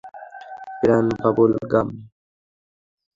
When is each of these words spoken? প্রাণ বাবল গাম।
প্রাণ 0.79 1.05
বাবল 1.19 1.51
গাম। 1.71 1.89